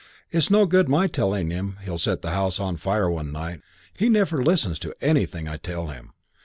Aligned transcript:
It's 0.31 0.49
no 0.49 0.65
good 0.65 0.89
my 0.89 1.05
telling 1.05 1.51
him 1.51 1.77
he'll 1.83 1.99
set 1.99 2.23
the 2.23 2.31
house 2.31 2.59
on 2.59 2.77
fire 2.77 3.07
one 3.07 3.31
night. 3.31 3.61
He 3.93 4.09
never 4.09 4.43
listens 4.43 4.79
to 4.79 4.95
anything 4.99 5.47
I 5.47 5.57
tell 5.57 5.89
him." 5.89 6.13